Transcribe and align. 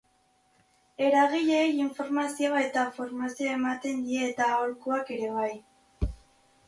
Eragileei 1.09 1.67
informazioa 1.83 2.63
eta 2.69 2.87
formazioa 2.95 3.53
ematen 3.59 4.03
die 4.07 4.25
eta 4.31 4.49
aholkuak 4.55 5.13
ere 5.19 5.31
bai. 5.39 5.51